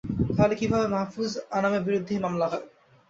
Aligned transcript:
তাহলে 0.35 0.55
কীভাবে 0.55 0.87
মাহ্ফুজ 0.87 1.29
আনামের 1.51 1.85
বিরুদ্ধে 1.87 2.11
এই 2.15 2.23
মামলা 2.25 2.45
হয়? 2.51 2.65